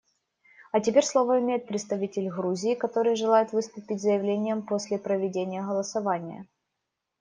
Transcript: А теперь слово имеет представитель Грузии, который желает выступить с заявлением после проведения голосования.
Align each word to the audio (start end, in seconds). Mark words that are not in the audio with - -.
А 0.71 0.79
теперь 0.79 1.05
слово 1.05 1.39
имеет 1.39 1.67
представитель 1.67 2.27
Грузии, 2.31 2.73
который 2.73 3.15
желает 3.15 3.51
выступить 3.53 3.99
с 3.99 4.01
заявлением 4.01 4.63
после 4.65 4.97
проведения 4.97 5.61
голосования. 5.61 6.47